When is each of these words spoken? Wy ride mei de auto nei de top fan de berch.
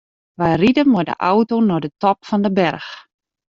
Wy 0.39 0.51
ride 0.59 0.83
mei 0.91 1.05
de 1.09 1.15
auto 1.31 1.55
nei 1.61 1.81
de 1.85 1.91
top 2.01 2.17
fan 2.27 2.43
de 2.45 2.51
berch. 2.57 2.91